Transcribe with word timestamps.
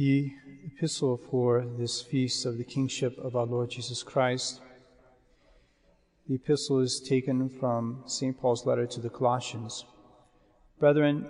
The 0.00 0.32
epistle 0.64 1.18
for 1.18 1.66
this 1.76 2.00
feast 2.00 2.46
of 2.46 2.56
the 2.56 2.64
kingship 2.64 3.18
of 3.18 3.36
our 3.36 3.44
Lord 3.44 3.68
Jesus 3.68 4.02
Christ. 4.02 4.62
The 6.26 6.36
epistle 6.36 6.78
is 6.78 7.00
taken 7.06 7.50
from 7.50 8.04
St. 8.06 8.40
Paul's 8.40 8.64
letter 8.64 8.86
to 8.86 8.98
the 8.98 9.10
Colossians. 9.10 9.84
Brethren, 10.78 11.26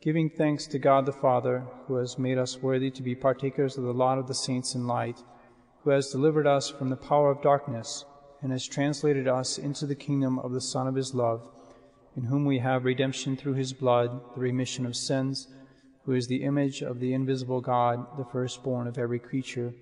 giving 0.00 0.30
thanks 0.30 0.68
to 0.68 0.78
God 0.78 1.06
the 1.06 1.12
Father, 1.12 1.64
who 1.88 1.96
has 1.96 2.20
made 2.20 2.38
us 2.38 2.62
worthy 2.62 2.92
to 2.92 3.02
be 3.02 3.16
partakers 3.16 3.76
of 3.76 3.82
the 3.82 3.92
lot 3.92 4.18
of 4.18 4.28
the 4.28 4.32
saints 4.32 4.76
in 4.76 4.86
light, 4.86 5.20
who 5.82 5.90
has 5.90 6.12
delivered 6.12 6.46
us 6.46 6.70
from 6.70 6.90
the 6.90 6.96
power 6.96 7.32
of 7.32 7.42
darkness, 7.42 8.04
and 8.42 8.52
has 8.52 8.64
translated 8.64 9.26
us 9.26 9.58
into 9.58 9.86
the 9.86 9.96
kingdom 9.96 10.38
of 10.38 10.52
the 10.52 10.60
Son 10.60 10.86
of 10.86 10.94
his 10.94 11.14
love, 11.14 11.50
in 12.16 12.22
whom 12.22 12.44
we 12.44 12.60
have 12.60 12.84
redemption 12.84 13.36
through 13.36 13.54
his 13.54 13.72
blood, 13.72 14.20
the 14.36 14.40
remission 14.40 14.86
of 14.86 14.94
sins 14.94 15.48
who 16.08 16.14
is 16.14 16.26
the 16.26 16.42
image 16.42 16.80
of 16.80 17.00
the 17.00 17.12
invisible 17.12 17.60
God, 17.60 18.16
the 18.16 18.24
firstborn 18.24 18.86
of 18.86 18.96
every 18.96 19.18
creature. 19.18 19.74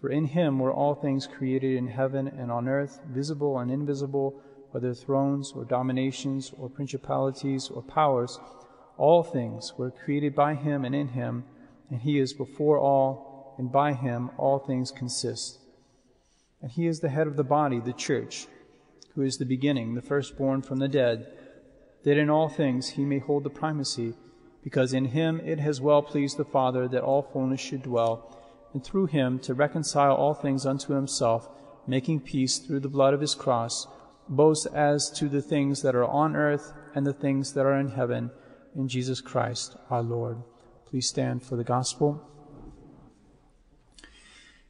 For 0.00 0.08
in 0.08 0.24
him 0.24 0.58
were 0.58 0.72
all 0.72 0.94
things 0.94 1.26
created 1.26 1.76
in 1.76 1.88
heaven 1.88 2.26
and 2.26 2.50
on 2.50 2.68
earth, 2.68 3.00
visible 3.10 3.58
and 3.58 3.70
invisible, 3.70 4.40
whether 4.70 4.94
thrones 4.94 5.52
or 5.54 5.66
dominations 5.66 6.54
or 6.56 6.70
principalities 6.70 7.68
or 7.68 7.82
powers. 7.82 8.40
All 8.96 9.22
things 9.22 9.74
were 9.76 9.90
created 9.90 10.34
by 10.34 10.54
him 10.54 10.86
and 10.86 10.94
in 10.94 11.08
him, 11.08 11.44
and 11.90 12.00
he 12.00 12.18
is 12.18 12.32
before 12.32 12.78
all, 12.78 13.54
and 13.58 13.70
by 13.70 13.92
him 13.92 14.30
all 14.38 14.58
things 14.58 14.90
consist. 14.90 15.58
And 16.62 16.70
he 16.70 16.86
is 16.86 17.00
the 17.00 17.10
head 17.10 17.26
of 17.26 17.36
the 17.36 17.44
body, 17.44 17.78
the 17.78 17.92
church, 17.92 18.46
who 19.14 19.20
is 19.20 19.36
the 19.36 19.44
beginning, 19.44 19.96
the 19.96 20.00
firstborn 20.00 20.62
from 20.62 20.78
the 20.78 20.88
dead, 20.88 21.26
that 22.04 22.16
in 22.16 22.30
all 22.30 22.48
things 22.48 22.88
he 22.88 23.04
may 23.04 23.18
hold 23.18 23.44
the 23.44 23.50
primacy 23.50 24.14
because 24.62 24.92
in 24.92 25.06
him 25.06 25.40
it 25.40 25.58
has 25.58 25.80
well 25.80 26.02
pleased 26.02 26.36
the 26.36 26.44
Father 26.44 26.86
that 26.88 27.02
all 27.02 27.22
fullness 27.22 27.60
should 27.60 27.82
dwell, 27.82 28.38
and 28.72 28.84
through 28.84 29.06
him 29.06 29.38
to 29.40 29.54
reconcile 29.54 30.14
all 30.14 30.34
things 30.34 30.64
unto 30.64 30.94
himself, 30.94 31.48
making 31.86 32.20
peace 32.20 32.58
through 32.58 32.80
the 32.80 32.88
blood 32.88 33.12
of 33.12 33.20
his 33.20 33.34
cross, 33.34 33.86
both 34.28 34.66
as 34.72 35.10
to 35.10 35.28
the 35.28 35.42
things 35.42 35.82
that 35.82 35.94
are 35.94 36.06
on 36.06 36.36
earth 36.36 36.72
and 36.94 37.06
the 37.06 37.12
things 37.12 37.52
that 37.54 37.66
are 37.66 37.78
in 37.78 37.88
heaven, 37.88 38.30
in 38.74 38.88
Jesus 38.88 39.20
Christ 39.20 39.76
our 39.90 40.02
Lord. 40.02 40.38
Please 40.86 41.08
stand 41.08 41.42
for 41.42 41.56
the 41.56 41.64
gospel. 41.64 42.28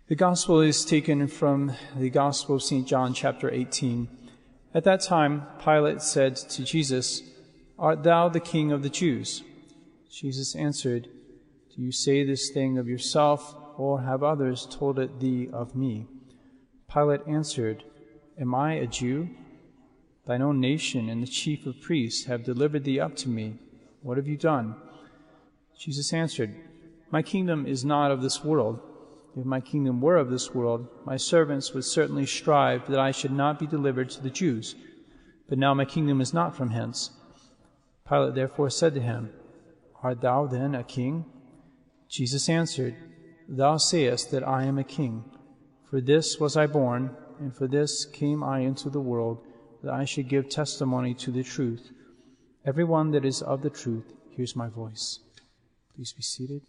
The 0.09 0.17
gospel 0.17 0.61
is 0.61 0.85
taken 0.85 1.27
from 1.27 1.73
the 1.97 2.11
Gospel 2.11 2.57
of 2.57 2.63
St. 2.63 2.87
John, 2.87 3.15
chapter 3.15 3.51
18. 3.51 4.09
At 4.75 4.85
that 4.85 5.01
time, 5.01 5.47
Pilate 5.63 6.03
said 6.03 6.37
to 6.37 6.65
Jesus, 6.65 7.23
Art 7.79 8.03
thou 8.03 8.29
the 8.29 8.41
king 8.41 8.73
of 8.73 8.83
the 8.83 8.91
Jews? 8.91 9.43
Jesus 10.13 10.55
answered, 10.55 11.09
Do 11.75 11.81
you 11.81 11.91
say 11.91 12.23
this 12.23 12.51
thing 12.51 12.77
of 12.77 12.87
yourself, 12.87 13.57
or 13.79 14.03
have 14.03 14.23
others 14.23 14.67
told 14.71 14.99
it 14.99 15.21
thee 15.21 15.49
of 15.51 15.75
me? 15.75 16.07
Pilate 16.93 17.23
answered, 17.27 17.83
Am 18.39 18.55
I 18.55 18.75
a 18.75 18.87
Jew? 18.87 19.31
Thine 20.27 20.43
own 20.43 20.61
nation 20.61 21.09
and 21.09 21.23
the 21.23 21.27
chief 21.27 21.65
of 21.65 21.81
priests 21.81 22.27
have 22.27 22.45
delivered 22.45 22.85
thee 22.85 23.01
up 23.01 23.17
to 23.17 23.31
me. 23.31 23.55
What 24.03 24.19
have 24.19 24.29
you 24.29 24.37
done? 24.37 24.77
Jesus 25.79 26.13
answered, 26.13 26.55
My 27.11 27.23
kingdom 27.23 27.67
is 27.67 27.83
not 27.83 28.11
of 28.11 28.21
this 28.21 28.45
world. 28.45 28.81
If 29.35 29.47
my 29.47 29.61
kingdom 29.61 30.03
were 30.03 30.19
of 30.19 30.31
this 30.31 30.55
world, 30.55 30.89
my 31.07 31.17
servants 31.17 31.73
would 31.73 31.87
certainly 31.87 32.27
strive 32.27 32.87
that 32.89 33.01
I 33.01 33.13
should 33.13 33.33
not 33.33 33.59
be 33.59 33.67
delivered 33.67 34.11
to 34.11 34.23
the 34.23 34.31
Jews. 34.31 34.75
But 35.49 35.57
now 35.57 35.73
my 35.73 35.87
kingdom 35.87 36.21
is 36.21 36.35
not 36.35 36.55
from 36.55 36.69
hence. 36.69 37.13
Pilate 38.07 38.35
therefore 38.35 38.69
said 38.69 38.93
to 38.95 39.01
him, 39.01 39.31
Art 40.03 40.21
thou 40.21 40.47
then 40.47 40.75
a 40.75 40.83
king? 40.83 41.25
Jesus 42.09 42.49
answered, 42.49 42.97
Thou 43.49 43.77
sayest 43.77 44.31
that 44.33 44.47
I 44.47 44.65
am 44.65 44.79
a 44.79 44.85
king. 44.85 45.25
For 45.89 46.01
this 46.01 46.39
was 46.41 46.57
I 46.57 46.67
born, 46.67 47.17
and 47.39 47.55
for 47.55 47.69
this 47.69 48.05
came 48.05 48.43
I 48.43 48.61
into 48.61 48.91
the 48.91 49.01
world, 49.01 49.39
that 49.83 49.93
I 49.93 50.05
should 50.05 50.29
give 50.29 50.49
testimony 50.49 51.15
to 51.15 51.31
the 51.31 51.43
truth. 51.43 51.91
Every 52.65 52.85
one 52.85 53.11
that 53.13 53.25
is 53.25 53.43
of 53.43 53.63
the 53.63 53.71
truth 53.71 54.13
hears 54.31 54.57
my 54.57 54.69
voice. 54.69 55.21
Please 55.95 56.13
be 56.13 56.23
seated. 56.23 56.63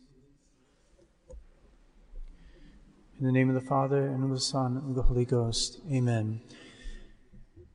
In 3.20 3.26
the 3.26 3.32
name 3.32 3.50
of 3.50 3.56
the 3.56 3.68
Father, 3.68 4.08
and 4.08 4.24
of 4.24 4.30
the 4.32 4.40
Son, 4.40 4.78
and 4.78 4.90
of 4.90 4.96
the 4.96 5.04
Holy 5.04 5.26
Ghost. 5.26 5.80
Amen. 5.92 6.42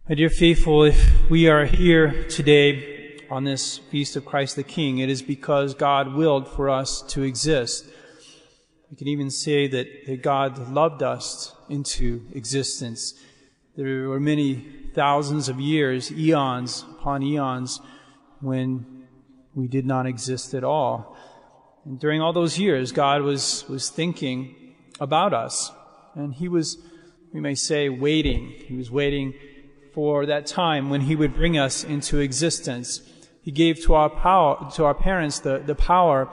My 0.08 0.14
dear 0.14 0.30
faithful, 0.30 0.84
if 0.84 1.30
we 1.30 1.48
are 1.48 1.64
here 1.64 2.24
today 2.28 2.97
on 3.30 3.44
this 3.44 3.78
feast 3.78 4.16
of 4.16 4.24
Christ 4.24 4.56
the 4.56 4.62
King, 4.62 4.98
it 4.98 5.08
is 5.08 5.22
because 5.22 5.74
God 5.74 6.14
willed 6.14 6.48
for 6.48 6.70
us 6.70 7.02
to 7.08 7.22
exist. 7.22 7.86
We 8.90 8.96
can 8.96 9.08
even 9.08 9.30
say 9.30 9.68
that, 9.68 9.86
that 10.06 10.22
God 10.22 10.72
loved 10.72 11.02
us 11.02 11.54
into 11.68 12.26
existence. 12.32 13.14
There 13.76 14.08
were 14.08 14.20
many 14.20 14.64
thousands 14.94 15.48
of 15.48 15.60
years, 15.60 16.10
eons 16.10 16.84
upon 16.98 17.22
eons, 17.22 17.80
when 18.40 19.06
we 19.54 19.68
did 19.68 19.84
not 19.84 20.06
exist 20.06 20.54
at 20.54 20.64
all. 20.64 21.16
And 21.84 22.00
during 22.00 22.20
all 22.20 22.32
those 22.32 22.58
years, 22.58 22.92
God 22.92 23.22
was, 23.22 23.64
was 23.68 23.90
thinking 23.90 24.74
about 25.00 25.34
us. 25.34 25.70
And 26.14 26.34
He 26.34 26.48
was, 26.48 26.78
we 27.32 27.40
may 27.40 27.54
say, 27.54 27.88
waiting. 27.88 28.54
He 28.66 28.76
was 28.76 28.90
waiting 28.90 29.34
for 29.92 30.26
that 30.26 30.46
time 30.46 30.90
when 30.90 31.02
He 31.02 31.16
would 31.16 31.34
bring 31.34 31.58
us 31.58 31.84
into 31.84 32.18
existence. 32.18 33.02
He 33.48 33.52
gave 33.52 33.82
to 33.84 33.94
our 33.94 34.10
power, 34.10 34.70
to 34.74 34.84
our 34.84 34.92
parents 34.92 35.38
the, 35.38 35.60
the 35.60 35.74
power 35.74 36.28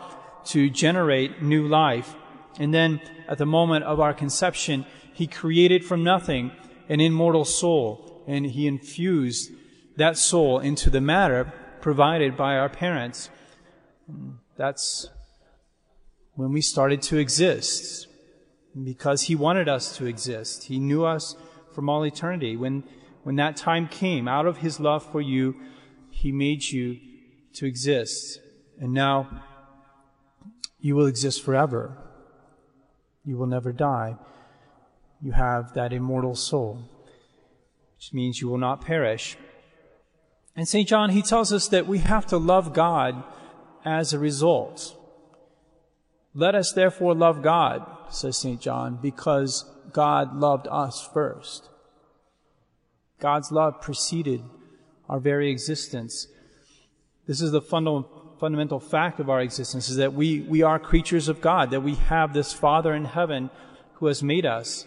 to 0.47 0.69
generate 0.69 1.41
new 1.41 1.65
life. 1.65 2.13
And 2.59 2.73
then 2.73 2.99
at 3.29 3.37
the 3.37 3.45
moment 3.45 3.85
of 3.85 4.01
our 4.01 4.13
conception, 4.13 4.85
He 5.13 5.25
created 5.25 5.85
from 5.85 6.03
nothing 6.03 6.51
an 6.89 6.99
immortal 6.99 7.45
soul 7.45 8.25
and 8.27 8.45
He 8.45 8.67
infused 8.67 9.49
that 9.95 10.17
soul 10.17 10.59
into 10.59 10.89
the 10.89 10.99
matter 10.99 11.53
provided 11.79 12.35
by 12.35 12.57
our 12.57 12.67
parents. 12.67 13.29
That's 14.57 15.07
when 16.33 16.51
we 16.51 16.59
started 16.59 17.01
to 17.03 17.17
exist 17.17 18.09
because 18.83 19.21
He 19.21 19.35
wanted 19.35 19.69
us 19.69 19.95
to 19.95 20.05
exist. 20.05 20.65
He 20.65 20.79
knew 20.79 21.05
us 21.05 21.37
from 21.73 21.87
all 21.87 22.05
eternity. 22.05 22.57
When, 22.57 22.83
when 23.23 23.37
that 23.37 23.55
time 23.55 23.87
came, 23.87 24.27
out 24.27 24.45
of 24.45 24.57
His 24.57 24.81
love 24.81 25.09
for 25.09 25.21
you, 25.21 25.55
he 26.15 26.31
made 26.31 26.63
you 26.63 26.97
to 27.53 27.65
exist. 27.65 28.39
And 28.79 28.93
now 28.93 29.43
you 30.79 30.95
will 30.95 31.07
exist 31.07 31.43
forever. 31.43 31.97
You 33.25 33.37
will 33.37 33.47
never 33.47 33.73
die. 33.73 34.15
You 35.21 35.33
have 35.33 35.73
that 35.73 35.91
immortal 35.91 36.35
soul, 36.35 36.89
which 37.97 38.13
means 38.13 38.39
you 38.39 38.47
will 38.47 38.57
not 38.57 38.85
perish. 38.85 39.37
And 40.55 40.67
St. 40.67 40.87
John, 40.87 41.09
he 41.09 41.21
tells 41.21 41.51
us 41.51 41.67
that 41.67 41.85
we 41.85 41.99
have 41.99 42.25
to 42.27 42.37
love 42.37 42.73
God 42.73 43.21
as 43.83 44.13
a 44.13 44.19
result. 44.19 44.97
Let 46.33 46.55
us 46.55 46.71
therefore 46.71 47.13
love 47.13 47.43
God, 47.43 47.85
says 48.09 48.37
St. 48.37 48.61
John, 48.61 48.99
because 49.01 49.69
God 49.91 50.35
loved 50.35 50.67
us 50.71 51.07
first. 51.13 51.69
God's 53.19 53.51
love 53.51 53.81
preceded 53.81 54.43
our 55.09 55.19
very 55.19 55.51
existence. 55.51 56.27
This 57.27 57.41
is 57.41 57.51
the 57.51 57.61
fundamental 57.61 58.79
fact 58.79 59.19
of 59.19 59.29
our 59.29 59.41
existence 59.41 59.89
is 59.89 59.97
that 59.97 60.13
we, 60.13 60.41
we 60.41 60.61
are 60.61 60.79
creatures 60.79 61.27
of 61.27 61.41
God, 61.41 61.71
that 61.71 61.81
we 61.81 61.95
have 61.95 62.33
this 62.33 62.53
Father 62.53 62.93
in 62.93 63.05
heaven 63.05 63.49
who 63.95 64.07
has 64.07 64.21
made 64.21 64.45
us. 64.45 64.85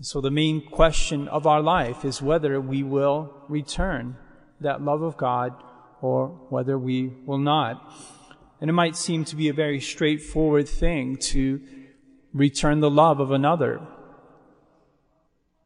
So 0.00 0.20
the 0.20 0.30
main 0.30 0.60
question 0.60 1.28
of 1.28 1.46
our 1.46 1.62
life 1.62 2.04
is 2.04 2.20
whether 2.20 2.60
we 2.60 2.82
will 2.82 3.32
return 3.48 4.16
that 4.60 4.82
love 4.82 5.02
of 5.02 5.16
God 5.16 5.54
or 6.00 6.28
whether 6.48 6.78
we 6.78 7.08
will 7.24 7.38
not. 7.38 7.92
And 8.60 8.68
it 8.68 8.74
might 8.74 8.96
seem 8.96 9.24
to 9.26 9.36
be 9.36 9.48
a 9.48 9.54
very 9.54 9.80
straightforward 9.80 10.68
thing 10.68 11.16
to 11.32 11.60
return 12.32 12.80
the 12.80 12.90
love 12.90 13.20
of 13.20 13.30
another. 13.30 13.80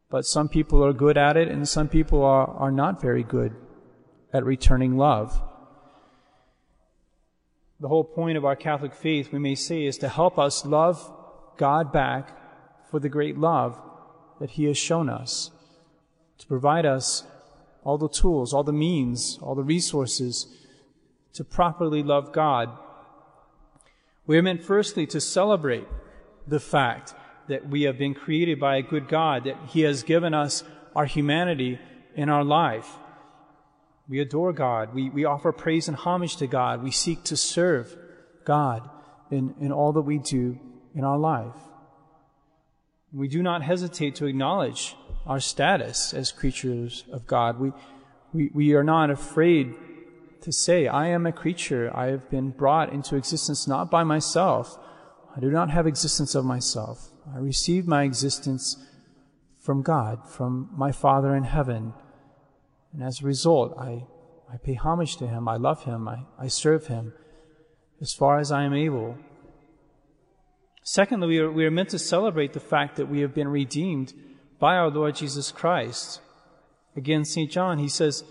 But 0.09 0.25
some 0.25 0.47
people 0.47 0.83
are 0.83 0.93
good 0.93 1.17
at 1.17 1.37
it 1.37 1.49
and 1.49 1.67
some 1.67 1.87
people 1.87 2.23
are, 2.23 2.47
are 2.47 2.71
not 2.71 3.01
very 3.01 3.23
good 3.23 3.55
at 4.33 4.45
returning 4.45 4.97
love. 4.97 5.41
The 7.79 7.87
whole 7.87 8.03
point 8.03 8.37
of 8.37 8.45
our 8.45 8.55
Catholic 8.55 8.93
faith, 8.93 9.31
we 9.31 9.39
may 9.39 9.55
say, 9.55 9.85
is 9.85 9.97
to 9.99 10.09
help 10.09 10.37
us 10.37 10.65
love 10.65 11.11
God 11.57 11.91
back 11.91 12.37
for 12.89 12.99
the 12.99 13.09
great 13.09 13.37
love 13.37 13.79
that 14.39 14.51
He 14.51 14.65
has 14.65 14.77
shown 14.77 15.09
us, 15.09 15.51
to 16.37 16.47
provide 16.47 16.85
us 16.85 17.23
all 17.83 17.97
the 17.97 18.09
tools, 18.09 18.53
all 18.53 18.63
the 18.63 18.73
means, 18.73 19.39
all 19.41 19.55
the 19.55 19.63
resources 19.63 20.47
to 21.33 21.43
properly 21.43 22.03
love 22.03 22.33
God. 22.33 22.69
We 24.25 24.37
are 24.37 24.43
meant 24.43 24.63
firstly 24.63 25.07
to 25.07 25.21
celebrate 25.21 25.87
the 26.47 26.59
fact 26.59 27.13
that 27.47 27.69
we 27.69 27.83
have 27.83 27.97
been 27.97 28.13
created 28.13 28.59
by 28.59 28.75
a 28.75 28.81
good 28.81 29.07
God, 29.07 29.45
that 29.45 29.57
He 29.69 29.81
has 29.81 30.03
given 30.03 30.33
us 30.33 30.63
our 30.95 31.05
humanity 31.05 31.79
in 32.15 32.29
our 32.29 32.43
life. 32.43 32.97
We 34.09 34.19
adore 34.19 34.53
God. 34.53 34.93
We, 34.93 35.11
we 35.11 35.23
offer 35.23 35.51
praise 35.51 35.87
and 35.87 35.95
homage 35.95 36.37
to 36.37 36.47
God. 36.47 36.83
We 36.83 36.89
seek 36.89 37.23
to 37.25 37.37
serve 37.37 37.95
God 38.43 38.89
in, 39.29 39.53
in 39.61 39.71
all 39.71 39.93
that 39.93 40.01
we 40.01 40.17
do 40.17 40.59
in 40.95 41.03
our 41.03 41.19
life. 41.19 41.55
We 43.13 43.27
do 43.27 43.43
not 43.43 43.61
hesitate 43.61 44.15
to 44.15 44.25
acknowledge 44.25 44.95
our 45.27 45.39
status 45.39 46.13
as 46.13 46.31
creatures 46.31 47.03
of 47.11 47.27
God. 47.27 47.59
We, 47.59 47.71
we, 48.33 48.49
we 48.53 48.73
are 48.73 48.83
not 48.83 49.11
afraid 49.11 49.75
to 50.41 50.51
say, 50.51 50.87
I 50.87 51.07
am 51.07 51.27
a 51.27 51.31
creature. 51.31 51.91
I 51.95 52.07
have 52.07 52.29
been 52.31 52.49
brought 52.49 52.91
into 52.91 53.15
existence 53.15 53.67
not 53.67 53.91
by 53.91 54.03
myself. 54.03 54.77
I 55.35 55.39
do 55.39 55.51
not 55.51 55.69
have 55.69 55.85
existence 55.85 56.33
of 56.33 56.45
myself. 56.45 57.11
I 57.31 57.37
receive 57.37 57.87
my 57.87 58.03
existence 58.03 58.75
from 59.59 59.83
God, 59.83 60.27
from 60.27 60.69
my 60.75 60.91
Father 60.91 61.35
in 61.35 61.43
heaven. 61.43 61.93
And 62.93 63.03
as 63.03 63.21
a 63.21 63.25
result, 63.25 63.77
I, 63.77 64.05
I 64.51 64.57
pay 64.57 64.73
homage 64.73 65.17
to 65.17 65.27
Him. 65.27 65.47
I 65.47 65.57
love 65.57 65.83
Him. 65.83 66.07
I, 66.07 66.23
I 66.39 66.47
serve 66.47 66.87
Him 66.87 67.13
as 68.01 68.13
far 68.13 68.39
as 68.39 68.51
I 68.51 68.63
am 68.63 68.73
able. 68.73 69.17
Secondly, 70.83 71.27
we 71.27 71.37
are, 71.39 71.51
we 71.51 71.65
are 71.65 71.71
meant 71.71 71.89
to 71.89 71.99
celebrate 71.99 72.53
the 72.53 72.59
fact 72.59 72.95
that 72.95 73.09
we 73.09 73.21
have 73.21 73.33
been 73.33 73.47
redeemed 73.47 74.13
by 74.57 74.75
our 74.75 74.89
Lord 74.89 75.15
Jesus 75.15 75.51
Christ. 75.51 76.19
Again, 76.95 77.25
St. 77.25 77.51
John, 77.51 77.77
he 77.77 77.87
says, 77.87 78.23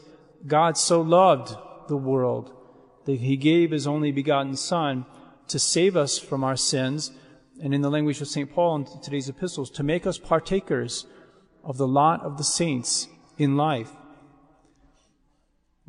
God 0.46 0.76
so 0.76 1.00
loved 1.00 1.56
the 1.88 1.96
world 1.96 2.52
that 3.06 3.20
he 3.20 3.36
gave 3.36 3.70
his 3.70 3.86
only 3.86 4.12
begotten 4.12 4.56
Son 4.56 5.06
to 5.48 5.58
save 5.58 5.96
us 5.96 6.18
from 6.18 6.44
our 6.44 6.56
sins, 6.56 7.10
and 7.62 7.74
in 7.74 7.80
the 7.80 7.90
language 7.90 8.20
of 8.20 8.28
St. 8.28 8.52
Paul 8.52 8.76
in 8.76 9.02
today's 9.02 9.28
epistles, 9.28 9.70
to 9.70 9.82
make 9.82 10.06
us 10.06 10.18
partakers 10.18 11.06
of 11.64 11.78
the 11.78 11.88
lot 11.88 12.22
of 12.22 12.36
the 12.36 12.44
saints 12.44 13.08
in 13.38 13.56
life. 13.56 13.90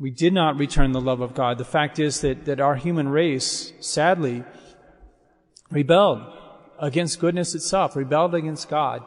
We 0.00 0.10
did 0.10 0.32
not 0.32 0.56
return 0.56 0.92
the 0.92 1.00
love 1.00 1.20
of 1.20 1.34
God. 1.34 1.58
The 1.58 1.64
fact 1.64 1.98
is 1.98 2.22
that, 2.22 2.46
that 2.46 2.58
our 2.58 2.74
human 2.74 3.10
race, 3.10 3.74
sadly, 3.80 4.44
rebelled 5.70 6.22
against 6.78 7.20
goodness 7.20 7.54
itself, 7.54 7.94
rebelled 7.94 8.34
against 8.34 8.70
God. 8.70 9.02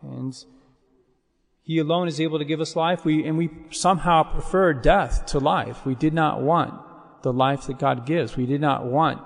And 0.00 0.34
He 1.60 1.78
alone 1.78 2.08
is 2.08 2.18
able 2.18 2.38
to 2.38 2.46
give 2.46 2.62
us 2.62 2.74
life. 2.74 3.04
We, 3.04 3.26
and 3.26 3.36
we 3.36 3.50
somehow 3.70 4.22
prefer 4.22 4.72
death 4.72 5.26
to 5.26 5.38
life. 5.38 5.84
We 5.84 5.94
did 5.94 6.14
not 6.14 6.40
want 6.40 6.72
the 7.22 7.32
life 7.32 7.66
that 7.66 7.78
God 7.78 8.06
gives. 8.06 8.38
We 8.38 8.46
did 8.46 8.62
not 8.62 8.86
want 8.86 9.20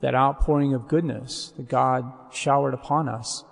that 0.00 0.14
outpouring 0.14 0.72
of 0.72 0.88
goodness 0.88 1.52
that 1.58 1.68
God 1.68 2.10
showered 2.32 2.72
upon 2.72 3.10
us. 3.10 3.44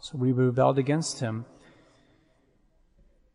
So 0.00 0.16
we 0.16 0.32
rebelled 0.32 0.78
against 0.78 1.20
Him. 1.20 1.44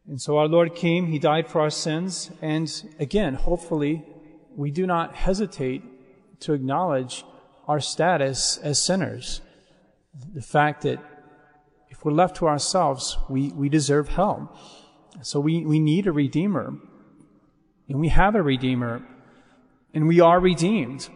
And 0.07 0.21
so 0.21 0.37
our 0.37 0.47
Lord 0.47 0.75
came, 0.75 1.07
He 1.07 1.19
died 1.19 1.47
for 1.47 1.61
our 1.61 1.69
sins, 1.69 2.31
and 2.41 2.69
again, 2.99 3.35
hopefully, 3.35 4.05
we 4.55 4.69
do 4.69 4.85
not 4.85 5.15
hesitate 5.15 5.81
to 6.41 6.53
acknowledge 6.53 7.23
our 7.67 7.79
status 7.79 8.57
as 8.57 8.83
sinners. 8.83 9.41
The 10.33 10.41
fact 10.41 10.81
that 10.81 10.99
if 11.89 12.03
we're 12.03 12.11
left 12.11 12.35
to 12.37 12.47
ourselves, 12.47 13.17
we, 13.29 13.49
we 13.49 13.69
deserve 13.69 14.09
hell. 14.09 14.55
So 15.21 15.39
we, 15.39 15.65
we 15.65 15.79
need 15.79 16.05
a 16.05 16.11
Redeemer. 16.11 16.73
And 17.87 17.99
we 17.99 18.09
have 18.09 18.35
a 18.35 18.43
Redeemer. 18.43 19.03
And 19.93 20.07
we 20.07 20.19
are 20.19 20.39
redeemed. 20.39 21.09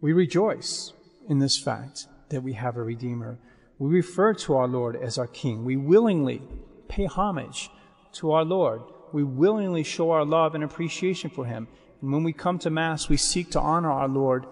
We 0.00 0.12
rejoice 0.12 0.92
in 1.28 1.38
this 1.38 1.58
fact 1.58 2.06
that 2.30 2.42
we 2.42 2.54
have 2.54 2.76
a 2.76 2.82
Redeemer. 2.82 3.38
We 3.78 3.90
refer 3.90 4.34
to 4.34 4.56
our 4.56 4.66
Lord 4.66 4.96
as 4.96 5.18
our 5.18 5.26
King. 5.26 5.64
We 5.64 5.76
willingly 5.76 6.42
pay 6.90 7.06
homage 7.06 7.70
to 8.12 8.32
our 8.32 8.44
Lord. 8.44 8.82
We 9.12 9.22
willingly 9.22 9.84
show 9.84 10.10
our 10.10 10.24
love 10.24 10.54
and 10.54 10.64
appreciation 10.64 11.30
for 11.30 11.46
Him. 11.46 11.68
And 12.02 12.12
when 12.12 12.24
we 12.24 12.32
come 12.32 12.58
to 12.60 12.70
Mass, 12.70 13.08
we 13.08 13.16
seek 13.16 13.50
to 13.52 13.60
honor 13.60 13.90
our 13.90 14.08
Lord 14.08 14.46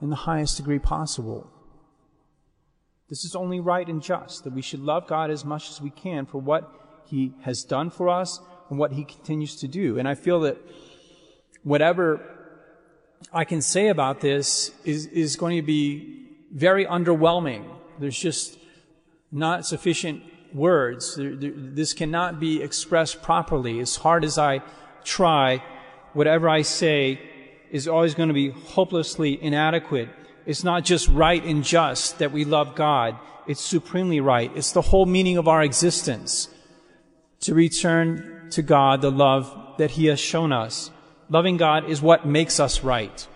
in 0.00 0.10
the 0.10 0.16
highest 0.16 0.56
degree 0.56 0.78
possible. 0.78 1.48
This 3.08 3.24
is 3.24 3.36
only 3.36 3.60
right 3.60 3.86
and 3.86 4.02
just 4.02 4.44
that 4.44 4.52
we 4.52 4.62
should 4.62 4.80
love 4.80 5.06
God 5.06 5.30
as 5.30 5.44
much 5.44 5.70
as 5.70 5.80
we 5.80 5.90
can 5.90 6.24
for 6.26 6.38
what 6.38 6.70
He 7.04 7.34
has 7.42 7.62
done 7.62 7.90
for 7.90 8.08
us 8.08 8.40
and 8.70 8.78
what 8.78 8.92
He 8.92 9.04
continues 9.04 9.56
to 9.56 9.68
do. 9.68 9.98
And 9.98 10.08
I 10.08 10.14
feel 10.14 10.40
that 10.40 10.58
whatever 11.62 12.20
I 13.32 13.44
can 13.44 13.60
say 13.60 13.88
about 13.88 14.20
this 14.20 14.72
is, 14.84 15.06
is 15.06 15.36
going 15.36 15.56
to 15.56 15.62
be 15.62 16.26
very 16.52 16.86
underwhelming. 16.86 17.64
There's 17.98 18.18
just 18.18 18.58
not 19.30 19.66
sufficient 19.66 20.22
words. 20.54 21.18
This 21.18 21.92
cannot 21.92 22.40
be 22.40 22.62
expressed 22.62 23.22
properly. 23.22 23.80
As 23.80 23.96
hard 23.96 24.24
as 24.24 24.38
I 24.38 24.62
try, 25.04 25.62
whatever 26.12 26.48
I 26.48 26.62
say 26.62 27.20
is 27.70 27.88
always 27.88 28.14
going 28.14 28.28
to 28.28 28.34
be 28.34 28.50
hopelessly 28.50 29.42
inadequate. 29.42 30.08
It's 30.44 30.64
not 30.64 30.84
just 30.84 31.08
right 31.08 31.42
and 31.44 31.64
just 31.64 32.18
that 32.18 32.32
we 32.32 32.44
love 32.44 32.74
God. 32.74 33.18
It's 33.46 33.60
supremely 33.60 34.20
right. 34.20 34.50
It's 34.54 34.72
the 34.72 34.82
whole 34.82 35.06
meaning 35.06 35.38
of 35.38 35.48
our 35.48 35.62
existence 35.62 36.48
to 37.40 37.54
return 37.54 38.48
to 38.50 38.62
God 38.62 39.00
the 39.00 39.10
love 39.10 39.76
that 39.78 39.92
He 39.92 40.06
has 40.06 40.20
shown 40.20 40.52
us. 40.52 40.90
Loving 41.28 41.56
God 41.56 41.88
is 41.88 42.02
what 42.02 42.26
makes 42.26 42.60
us 42.60 42.84
right 42.84 43.26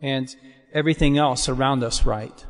and 0.00 0.34
everything 0.72 1.16
else 1.16 1.48
around 1.48 1.82
us 1.82 2.04
right. 2.04 2.44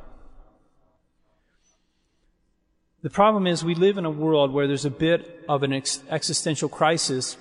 The 3.03 3.11
problem 3.11 3.47
is 3.47 3.65
we 3.65 3.75
live 3.75 3.99
in 3.99 4.05
a 4.05 4.11
world 4.11 4.53
where 4.53 4.67
there's 4.67 4.85
a 4.85 4.91
bit 4.91 5.45
of 5.49 5.63
an 5.63 5.73
ex- 5.73 6.03
existential 6.09 6.69
crisis 6.69 7.37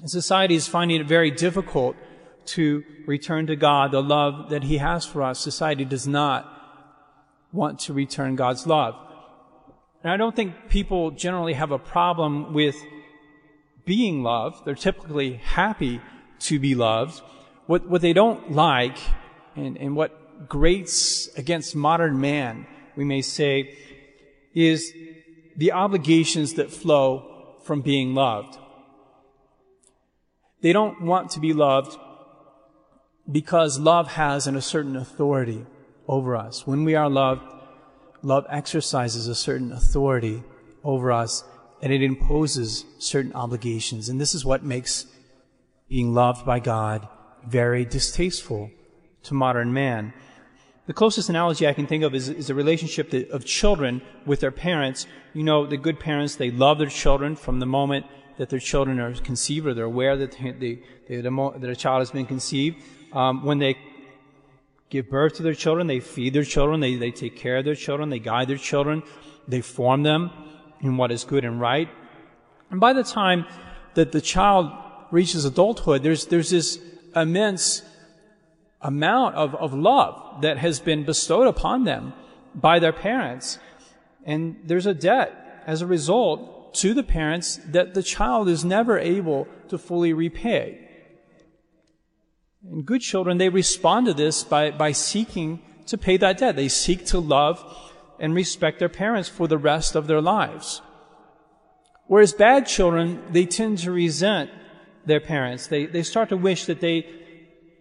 and 0.00 0.10
society 0.10 0.54
is 0.54 0.66
finding 0.66 1.00
it 1.00 1.06
very 1.06 1.30
difficult 1.30 1.96
to 2.46 2.84
return 3.06 3.46
to 3.46 3.56
God 3.56 3.92
the 3.92 4.02
love 4.02 4.50
that 4.50 4.64
He 4.64 4.78
has 4.78 5.04
for 5.04 5.22
us. 5.22 5.38
Society 5.38 5.84
does 5.84 6.06
not 6.06 6.50
want 7.52 7.78
to 7.80 7.92
return 7.92 8.34
God's 8.34 8.66
love. 8.66 8.96
And 10.02 10.12
I 10.12 10.16
don't 10.16 10.34
think 10.34 10.68
people 10.68 11.12
generally 11.12 11.54
have 11.54 11.70
a 11.70 11.78
problem 11.78 12.52
with 12.52 12.76
being 13.86 14.22
loved. 14.22 14.64
They're 14.64 14.74
typically 14.74 15.34
happy 15.34 16.00
to 16.40 16.58
be 16.58 16.74
loved. 16.74 17.22
What, 17.66 17.88
what 17.88 18.02
they 18.02 18.12
don't 18.12 18.52
like, 18.52 18.98
and, 19.56 19.78
and 19.78 19.96
what 19.96 20.48
grates 20.48 21.28
against 21.38 21.74
modern 21.74 22.20
man, 22.20 22.66
we 22.96 23.04
may 23.04 23.22
say, 23.22 23.78
is 24.54 24.92
the 25.56 25.72
obligations 25.72 26.54
that 26.54 26.70
flow 26.70 27.56
from 27.64 27.80
being 27.80 28.14
loved. 28.14 28.58
They 30.60 30.72
don't 30.72 31.02
want 31.02 31.30
to 31.32 31.40
be 31.40 31.52
loved 31.52 31.98
because 33.30 33.78
love 33.78 34.12
has 34.12 34.46
an, 34.46 34.56
a 34.56 34.62
certain 34.62 34.96
authority 34.96 35.66
over 36.08 36.36
us. 36.36 36.66
When 36.66 36.84
we 36.84 36.94
are 36.94 37.08
loved, 37.08 37.42
love 38.22 38.46
exercises 38.48 39.28
a 39.28 39.34
certain 39.34 39.72
authority 39.72 40.42
over 40.82 41.12
us 41.12 41.44
and 41.82 41.92
it 41.92 42.02
imposes 42.02 42.84
certain 42.98 43.32
obligations. 43.34 44.08
And 44.08 44.20
this 44.20 44.34
is 44.34 44.44
what 44.44 44.64
makes 44.64 45.06
being 45.88 46.14
loved 46.14 46.46
by 46.46 46.60
God 46.60 47.06
very 47.46 47.84
distasteful 47.84 48.70
to 49.24 49.34
modern 49.34 49.72
man. 49.72 50.12
The 50.86 50.92
closest 50.92 51.30
analogy 51.30 51.66
I 51.66 51.72
can 51.72 51.86
think 51.86 52.04
of 52.04 52.14
is, 52.14 52.28
is 52.28 52.50
a 52.50 52.54
relationship 52.54 53.10
that, 53.10 53.30
of 53.30 53.44
children 53.44 54.02
with 54.26 54.40
their 54.40 54.50
parents. 54.50 55.06
You 55.32 55.42
know, 55.42 55.66
the 55.66 55.78
good 55.78 55.98
parents, 55.98 56.36
they 56.36 56.50
love 56.50 56.78
their 56.78 56.88
children 56.88 57.36
from 57.36 57.58
the 57.58 57.66
moment 57.66 58.06
that 58.36 58.50
their 58.50 58.58
children 58.58 59.00
are 59.00 59.14
conceived 59.14 59.66
or 59.66 59.74
they're 59.74 59.84
aware 59.84 60.16
that, 60.16 60.32
they, 60.32 60.80
they, 61.08 61.20
that 61.20 61.70
a 61.70 61.76
child 61.76 62.00
has 62.00 62.10
been 62.10 62.26
conceived 62.26 62.82
um, 63.14 63.44
when 63.44 63.58
they 63.58 63.78
give 64.90 65.08
birth 65.08 65.34
to 65.34 65.42
their 65.42 65.54
children, 65.54 65.86
they 65.86 66.00
feed 66.00 66.34
their 66.34 66.44
children, 66.44 66.80
they, 66.80 66.96
they 66.96 67.10
take 67.10 67.36
care 67.36 67.56
of 67.56 67.64
their 67.64 67.74
children, 67.74 68.10
they 68.10 68.18
guide 68.18 68.48
their 68.48 68.58
children, 68.58 69.02
they 69.48 69.60
form 69.60 70.02
them 70.02 70.30
in 70.80 70.96
what 70.96 71.10
is 71.10 71.24
good 71.24 71.44
and 71.44 71.60
right. 71.60 71.88
And 72.70 72.80
by 72.80 72.92
the 72.92 73.04
time 73.04 73.46
that 73.94 74.12
the 74.12 74.20
child 74.20 74.70
reaches 75.10 75.44
adulthood, 75.44 76.02
there's, 76.02 76.26
there's 76.26 76.50
this 76.50 76.78
immense 77.14 77.82
amount 78.84 79.34
of, 79.34 79.54
of 79.56 79.72
love 79.74 80.42
that 80.42 80.58
has 80.58 80.78
been 80.78 81.04
bestowed 81.04 81.48
upon 81.48 81.84
them 81.84 82.12
by 82.54 82.78
their 82.78 82.92
parents. 82.92 83.58
And 84.24 84.56
there's 84.64 84.86
a 84.86 84.94
debt 84.94 85.62
as 85.66 85.80
a 85.80 85.86
result 85.86 86.74
to 86.74 86.92
the 86.92 87.02
parents 87.02 87.58
that 87.66 87.94
the 87.94 88.02
child 88.02 88.48
is 88.48 88.64
never 88.64 88.98
able 88.98 89.48
to 89.68 89.78
fully 89.78 90.12
repay. 90.12 90.80
And 92.62 92.84
good 92.84 93.00
children, 93.00 93.38
they 93.38 93.48
respond 93.48 94.06
to 94.06 94.14
this 94.14 94.44
by, 94.44 94.70
by 94.70 94.92
seeking 94.92 95.62
to 95.86 95.98
pay 95.98 96.16
that 96.18 96.38
debt. 96.38 96.56
They 96.56 96.68
seek 96.68 97.06
to 97.06 97.18
love 97.18 97.64
and 98.20 98.34
respect 98.34 98.78
their 98.78 98.88
parents 98.88 99.28
for 99.28 99.48
the 99.48 99.58
rest 99.58 99.94
of 99.94 100.06
their 100.06 100.20
lives. 100.20 100.82
Whereas 102.06 102.32
bad 102.32 102.66
children, 102.66 103.22
they 103.30 103.46
tend 103.46 103.78
to 103.78 103.92
resent 103.92 104.50
their 105.06 105.20
parents. 105.20 105.66
They, 105.68 105.86
they 105.86 106.02
start 106.02 106.28
to 106.30 106.36
wish 106.36 106.66
that 106.66 106.80
they 106.80 107.06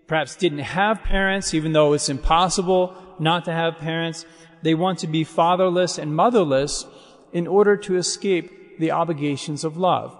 perhaps 0.07 0.36
didn't 0.36 0.60
have 0.60 1.03
parents, 1.03 1.53
even 1.53 1.74
though 1.74 1.93
it's 1.93 2.10
impossible 2.10 2.95
not 3.19 3.45
to 3.45 3.51
have 3.51 3.77
parents. 3.77 4.25
They 4.62 4.74
want 4.74 5.00
to 5.00 5.07
be 5.07 5.24
fatherless 5.24 5.98
and 5.98 6.15
motherless 6.15 6.86
in 7.31 7.48
order 7.48 7.77
to 7.77 7.98
escape 7.98 8.79
the 8.79 8.91
obligations 8.91 9.63
of 9.63 9.77
love. 9.77 10.17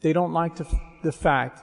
They 0.00 0.12
don't 0.12 0.32
like 0.32 0.56
the, 0.56 0.66
the 1.02 1.12
fact 1.12 1.62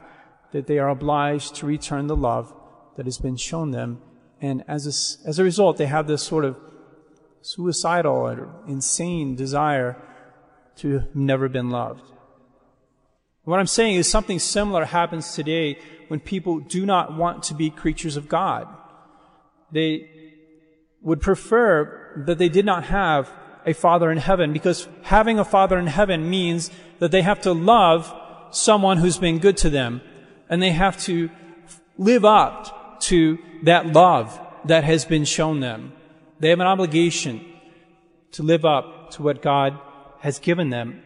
that 0.52 0.68
they 0.68 0.80
are 0.80 0.90
obliged 0.90 1.56
to 1.56 1.66
return 1.66 2.08
the 2.08 2.16
love 2.16 2.54
that 2.96 3.06
has 3.06 3.18
been 3.18 3.38
shown 3.38 3.72
them. 3.72 4.02
And 4.40 4.64
as 4.68 4.86
a, 4.86 5.28
as 5.28 5.40
a 5.40 5.44
result, 5.44 5.78
they 5.78 5.88
have 5.88 6.08
this 6.08 6.24
sort 6.24 6.46
of 6.46 6.58
suicidal 7.42 8.16
or 8.16 8.50
insane 8.68 9.36
desire 9.36 9.98
to 10.78 10.94
have 11.00 11.16
never 11.16 11.50
been 11.50 11.70
loved. 11.70 12.04
What 13.44 13.60
I'm 13.60 13.68
saying 13.68 13.96
is 13.96 14.10
something 14.10 14.40
similar 14.40 14.86
happens 14.86 15.34
today 15.34 15.80
when 16.08 16.20
people 16.20 16.60
do 16.60 16.86
not 16.86 17.16
want 17.16 17.44
to 17.44 17.54
be 17.54 17.70
creatures 17.70 18.18
of 18.18 18.28
God. 18.30 18.68
They 19.72 20.10
would 21.02 21.22
prefer 21.22 22.24
that 22.26 22.38
they 22.38 22.50
did 22.50 22.66
not 22.66 22.86
have 22.86 23.32
a 23.66 23.74
father 23.74 24.12
in 24.12 24.18
heaven 24.18 24.54
because 24.54 24.88
having 25.04 25.40
a 25.40 25.46
father 25.46 25.78
in 25.78 25.88
heaven 25.88 26.30
means 26.30 26.72
that 27.00 27.12
they 27.12 27.22
have 27.22 27.42
to 27.42 27.54
love 27.54 28.14
someone 28.52 28.98
who's 28.98 29.18
been 29.18 29.40
good 29.40 29.58
to 29.58 29.70
them 29.70 30.02
and 30.50 30.62
they 30.62 30.72
have 30.72 31.00
to 31.04 31.30
live 31.98 32.24
up 32.26 33.00
to 33.02 33.38
that 33.64 33.88
love 33.88 34.40
that 34.66 34.84
has 34.84 35.06
been 35.06 35.26
shown 35.26 35.60
them. 35.60 35.92
They 36.40 36.50
have 36.50 36.60
an 36.60 36.68
obligation 36.68 37.46
to 38.32 38.44
live 38.44 38.66
up 38.66 39.12
to 39.12 39.24
what 39.24 39.42
God 39.42 39.78
has 40.20 40.40
given 40.40 40.70
them. 40.70 41.02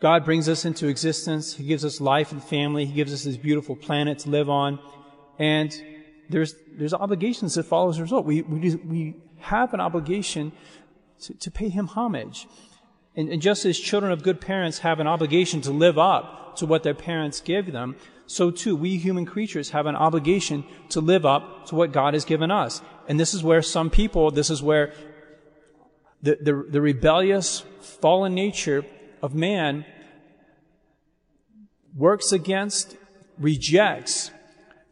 God 0.00 0.24
brings 0.24 0.48
us 0.48 0.64
into 0.64 0.88
existence. 0.88 1.54
He 1.54 1.64
gives 1.64 1.84
us 1.84 2.00
life 2.00 2.30
and 2.32 2.42
family. 2.42 2.84
He 2.84 2.92
gives 2.92 3.14
us 3.14 3.24
this 3.24 3.36
beautiful 3.36 3.74
planet 3.74 4.18
to 4.20 4.30
live 4.30 4.50
on. 4.50 4.78
And 5.38 5.74
there's, 6.28 6.54
there's 6.72 6.92
obligations 6.92 7.54
that 7.54 7.64
follow 7.64 7.88
as 7.88 7.98
a 7.98 8.02
result. 8.02 8.26
We, 8.26 8.42
we, 8.42 8.74
we 8.74 9.14
have 9.38 9.72
an 9.72 9.80
obligation 9.80 10.52
to, 11.22 11.34
to 11.34 11.50
pay 11.50 11.70
Him 11.70 11.86
homage. 11.86 12.46
And, 13.14 13.30
and 13.30 13.40
just 13.40 13.64
as 13.64 13.78
children 13.78 14.12
of 14.12 14.22
good 14.22 14.40
parents 14.40 14.80
have 14.80 15.00
an 15.00 15.06
obligation 15.06 15.62
to 15.62 15.70
live 15.70 15.98
up 15.98 16.56
to 16.56 16.66
what 16.66 16.82
their 16.82 16.94
parents 16.94 17.40
give 17.40 17.72
them, 17.72 17.96
so 18.26 18.50
too 18.50 18.76
we 18.76 18.98
human 18.98 19.24
creatures 19.24 19.70
have 19.70 19.86
an 19.86 19.96
obligation 19.96 20.64
to 20.90 21.00
live 21.00 21.24
up 21.24 21.66
to 21.66 21.74
what 21.74 21.92
God 21.92 22.12
has 22.12 22.24
given 22.24 22.50
us. 22.50 22.82
And 23.08 23.18
this 23.18 23.32
is 23.32 23.42
where 23.42 23.62
some 23.62 23.88
people, 23.88 24.30
this 24.30 24.50
is 24.50 24.62
where 24.62 24.92
the, 26.22 26.36
the, 26.40 26.66
the 26.70 26.80
rebellious, 26.80 27.60
fallen 27.80 28.34
nature 28.34 28.84
of 29.26 29.34
man 29.34 29.84
works 31.96 32.30
against, 32.30 32.96
rejects 33.40 34.30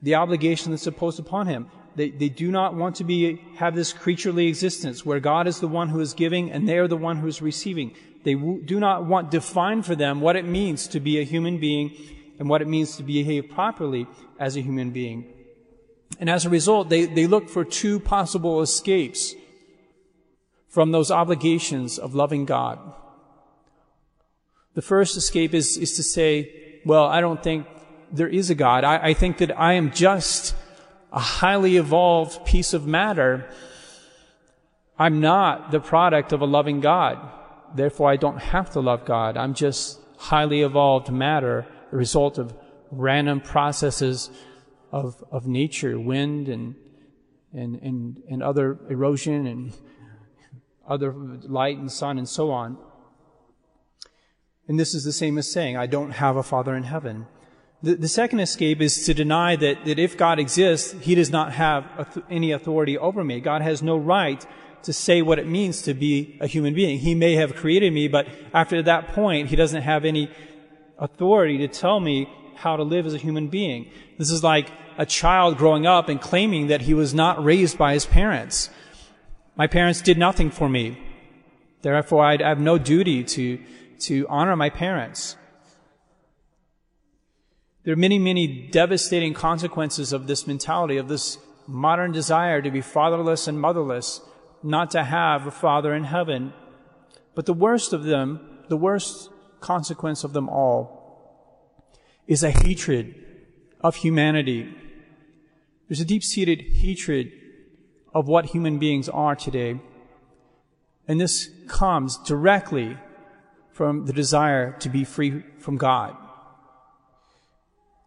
the 0.02 0.16
obligation 0.16 0.72
that's 0.72 0.88
imposed 0.88 1.20
upon 1.20 1.46
him. 1.46 1.70
They, 1.94 2.10
they 2.10 2.28
do 2.30 2.50
not 2.50 2.74
want 2.74 2.96
to 2.96 3.04
be, 3.04 3.40
have 3.58 3.76
this 3.76 3.92
creaturely 3.92 4.48
existence 4.48 5.06
where 5.06 5.20
God 5.20 5.46
is 5.46 5.60
the 5.60 5.68
one 5.68 5.88
who 5.88 6.00
is 6.00 6.14
giving 6.14 6.50
and 6.50 6.68
they 6.68 6.78
are 6.78 6.88
the 6.88 6.96
one 6.96 7.18
who 7.18 7.28
is 7.28 7.40
receiving. 7.40 7.94
They 8.24 8.34
do 8.34 8.80
not 8.80 9.06
want 9.06 9.30
defined 9.30 9.86
for 9.86 9.94
them 9.94 10.20
what 10.20 10.34
it 10.34 10.44
means 10.44 10.88
to 10.88 10.98
be 10.98 11.20
a 11.20 11.24
human 11.24 11.58
being 11.58 11.94
and 12.40 12.48
what 12.48 12.60
it 12.60 12.66
means 12.66 12.96
to 12.96 13.04
behave 13.04 13.50
properly 13.50 14.08
as 14.40 14.56
a 14.56 14.62
human 14.62 14.90
being. 14.90 15.32
And 16.18 16.28
as 16.28 16.44
a 16.44 16.50
result, 16.50 16.88
they, 16.88 17.06
they 17.06 17.28
look 17.28 17.48
for 17.48 17.64
two 17.64 18.00
possible 18.00 18.62
escapes 18.62 19.32
from 20.68 20.90
those 20.90 21.12
obligations 21.12 22.00
of 22.00 22.16
loving 22.16 22.46
God. 22.46 22.80
The 24.75 24.83
first 24.83 25.16
escape 25.16 25.54
is, 25.54 25.76
is 25.76 25.95
to 25.97 26.02
say, 26.02 26.81
well, 26.85 27.04
I 27.04 27.21
don't 27.21 27.43
think 27.43 27.66
there 28.12 28.28
is 28.28 28.50
a 28.50 28.54
God. 28.54 28.85
I, 28.85 29.09
I 29.09 29.14
think 29.14 29.38
that 29.38 29.59
I 29.59 29.75
am 29.75 29.93
just 29.93 30.54
a 31.12 31.21
highly 31.21 31.76
evolved 31.76 32.45
piece 32.45 32.75
of 32.75 32.87
matter. 32.87 33.49
I'm 34.99 35.21
not 35.21 35.71
the 35.71 35.81
product 35.81 36.33
of 36.33 36.40
a 36.40 36.47
loving 36.47 36.81
God. 36.81 37.19
Therefore, 37.75 38.11
I 38.11 38.16
don't 38.16 38.38
have 38.38 38.71
to 38.71 38.81
love 38.81 39.04
God. 39.04 39.37
I'm 39.37 39.54
just 39.54 40.00
highly 40.16 40.62
evolved 40.62 41.11
matter, 41.11 41.66
the 41.90 41.97
result 41.97 42.38
of 42.38 42.54
random 42.90 43.40
processes 43.40 44.31
of, 44.93 45.23
of 45.31 45.47
nature, 45.47 45.99
wind 45.99 46.49
and, 46.49 46.76
and, 47.52 47.76
and, 47.83 48.23
and 48.31 48.43
other 48.43 48.78
erosion 48.88 49.47
and 49.47 49.73
other 50.88 51.12
light 51.12 51.78
and 51.78 51.90
sun 51.90 52.19
and 52.19 52.28
so 52.28 52.50
on. 52.50 52.78
And 54.68 54.78
this 54.78 54.94
is 54.94 55.04
the 55.04 55.12
same 55.12 55.38
as 55.38 55.50
saying, 55.50 55.76
I 55.76 55.87
don't 55.87 56.12
have 56.12 56.37
a 56.37 56.42
Father 56.42 56.75
in 56.75 56.85
heaven. 56.85 57.26
The, 57.83 57.97
the 57.97 58.09
second 58.09 58.40
escape 58.40 58.80
is 58.80 59.04
to 59.04 59.14
deny 59.14 59.56
that, 59.56 59.85
that 59.85 59.99
if 59.99 60.16
God 60.16 60.38
exists, 60.38 60.94
He 61.02 61.14
does 61.14 61.30
not 61.30 61.52
have 61.52 62.23
any 62.30 62.52
authority 62.52 62.97
over 62.97 63.23
me. 63.23 63.40
God 63.40 63.61
has 63.62 63.83
no 63.83 63.97
right 63.97 64.44
to 64.85 64.92
say 64.92 65.23
what 65.23 65.38
it 65.38 65.47
means 65.47 65.83
to 65.83 65.94
be 65.94 66.38
a 66.40 66.47
human 66.47 66.75
being. 66.75 66.99
He 66.99 67.14
may 67.14 67.35
have 67.35 67.56
created 67.56 67.92
me, 67.92 68.09
but 68.09 68.26
after 68.52 68.83
that 68.83 69.09
point, 69.09 69.49
He 69.49 69.56
doesn't 69.56 69.83
have 69.83 70.04
any 70.04 70.30
authority 70.99 71.59
to 71.59 71.68
tell 71.68 72.00
me 72.00 72.28
how 72.56 72.76
to 72.76 72.83
live 72.83 73.06
as 73.06 73.14
a 73.14 73.18
human 73.18 73.49
being. 73.49 73.90
This 74.18 74.30
is 74.30 74.42
like 74.42 74.71
a 74.97 75.06
child 75.06 75.59
growing 75.59 75.87
up 75.87 76.09
and 76.09 76.21
claiming 76.21 76.68
that 76.68 76.83
he 76.83 76.94
was 76.94 77.12
not 77.14 77.42
raised 77.44 77.76
by 77.76 77.92
his 77.92 78.06
parents. 78.06 78.71
My 79.56 79.66
parents 79.66 80.00
did 80.00 80.18
nothing 80.18 80.50
for 80.50 80.68
me. 80.68 80.99
Therefore, 81.83 82.25
I 82.25 82.38
have 82.42 82.61
no 82.61 82.78
duty 82.78 83.25
to 83.25 83.61
to 84.06 84.26
honor 84.28 84.56
my 84.56 84.70
parents. 84.70 85.37
There 87.84 87.92
are 87.92 87.96
many, 87.96 88.18
many 88.18 88.68
devastating 88.70 89.34
consequences 89.34 90.12
of 90.12 90.26
this 90.26 90.46
mentality, 90.46 90.96
of 90.96 91.08
this 91.08 91.38
modern 91.66 92.12
desire 92.12 92.62
to 92.62 92.70
be 92.70 92.80
fatherless 92.80 93.46
and 93.46 93.61
motherless, 93.61 94.20
not 94.62 94.90
to 94.92 95.04
have 95.04 95.46
a 95.46 95.50
father 95.50 95.94
in 95.94 96.04
heaven. 96.04 96.52
But 97.34 97.46
the 97.46 97.52
worst 97.52 97.92
of 97.92 98.04
them, 98.04 98.40
the 98.68 98.76
worst 98.76 99.28
consequence 99.61 100.25
of 100.25 100.32
them 100.32 100.49
all, 100.49 101.92
is 102.26 102.42
a 102.42 102.50
hatred 102.50 103.14
of 103.80 103.96
humanity. 103.96 104.75
There's 105.88 106.00
a 106.00 106.06
deep 106.06 106.25
seated 106.25 106.62
hatred 106.76 107.32
of 108.14 108.28
what 108.28 108.46
human 108.46 108.78
beings 108.78 109.08
are 109.08 109.37
today. 109.37 109.80
And 111.06 111.20
this 111.20 111.50
comes 111.68 112.16
directly 112.16 112.96
from 113.75 114.07
the 114.07 114.12
desire 114.12 114.73
to 114.78 114.88
be 114.88 115.04
free 115.04 115.43
from 115.59 115.76
God. 115.76 116.16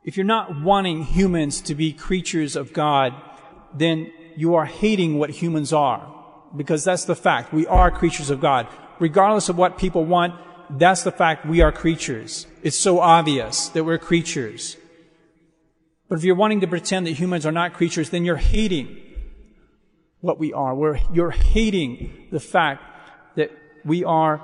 If 0.03 0.15
you're 0.15 0.25
not 0.25 0.61
wanting 0.61 1.03
humans 1.03 1.59
to 1.61 1.75
be 1.75 1.91
creatures 1.91 2.55
of 2.55 2.71
God, 2.71 3.13
then 3.73 4.11
you 4.37 4.55
are 4.55 4.65
hating 4.65 5.19
what 5.19 5.29
humans 5.29 5.73
are. 5.73 6.13
Because 6.55 6.85
that's 6.85 7.03
the 7.03 7.15
fact. 7.15 7.53
We 7.53 7.67
are 7.67 7.91
creatures 7.91 8.29
of 8.29 8.39
God. 8.39 8.67
Regardless 8.99 9.49
of 9.49 9.57
what 9.57 9.77
people 9.77 10.05
want, 10.05 10.33
that's 10.69 11.03
the 11.03 11.11
fact 11.11 11.45
we 11.45 11.59
are 11.59 11.73
creatures. 11.73 12.47
It's 12.63 12.77
so 12.77 12.99
obvious 12.99 13.67
that 13.69 13.83
we're 13.83 13.97
creatures. 13.97 14.77
But 16.07 16.17
if 16.17 16.23
you're 16.23 16.35
wanting 16.35 16.61
to 16.61 16.67
pretend 16.67 17.07
that 17.07 17.11
humans 17.11 17.45
are 17.45 17.51
not 17.51 17.73
creatures, 17.73 18.09
then 18.09 18.23
you're 18.23 18.37
hating 18.37 18.95
what 20.21 20.39
we 20.39 20.53
are. 20.53 20.73
We're, 20.73 20.99
you're 21.11 21.31
hating 21.31 22.27
the 22.31 22.39
fact 22.39 22.81
that 23.35 23.51
we 23.83 24.05
are 24.05 24.41